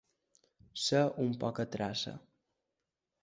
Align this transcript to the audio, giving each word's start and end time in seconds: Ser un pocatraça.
Ser 0.83 1.01
un 1.25 1.29
pocatraça. 1.45 2.13